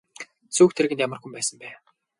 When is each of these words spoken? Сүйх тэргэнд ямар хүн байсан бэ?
Сүйх 0.55 0.71
тэргэнд 0.75 1.03
ямар 1.05 1.19
хүн 1.21 1.31
байсан 1.35 1.55
бэ? 1.61 1.67